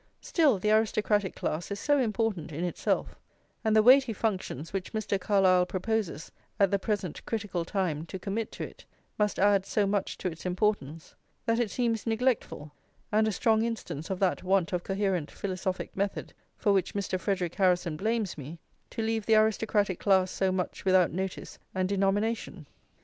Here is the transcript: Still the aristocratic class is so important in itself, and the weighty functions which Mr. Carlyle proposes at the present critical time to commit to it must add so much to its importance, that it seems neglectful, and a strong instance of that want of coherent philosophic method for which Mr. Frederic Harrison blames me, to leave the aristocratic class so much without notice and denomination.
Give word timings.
Still 0.21 0.57
the 0.57 0.71
aristocratic 0.71 1.35
class 1.35 1.69
is 1.69 1.79
so 1.79 1.99
important 1.99 2.51
in 2.51 2.63
itself, 2.63 3.19
and 3.63 3.75
the 3.75 3.83
weighty 3.83 4.13
functions 4.13 4.73
which 4.73 4.93
Mr. 4.93 5.19
Carlyle 5.21 5.67
proposes 5.67 6.31
at 6.59 6.71
the 6.71 6.79
present 6.79 7.23
critical 7.27 7.63
time 7.63 8.07
to 8.07 8.17
commit 8.17 8.51
to 8.53 8.63
it 8.63 8.83
must 9.19 9.37
add 9.37 9.63
so 9.63 9.85
much 9.85 10.17
to 10.17 10.27
its 10.27 10.43
importance, 10.43 11.13
that 11.45 11.59
it 11.59 11.69
seems 11.69 12.07
neglectful, 12.07 12.71
and 13.11 13.27
a 13.27 13.31
strong 13.31 13.61
instance 13.63 14.09
of 14.09 14.19
that 14.19 14.41
want 14.41 14.73
of 14.73 14.83
coherent 14.83 15.29
philosophic 15.29 15.95
method 15.95 16.33
for 16.57 16.73
which 16.73 16.95
Mr. 16.95 17.19
Frederic 17.19 17.53
Harrison 17.53 17.95
blames 17.95 18.39
me, 18.39 18.57
to 18.89 19.03
leave 19.03 19.27
the 19.27 19.35
aristocratic 19.35 19.99
class 19.99 20.31
so 20.31 20.51
much 20.51 20.83
without 20.83 21.11
notice 21.11 21.59
and 21.75 21.87
denomination. 21.87 22.65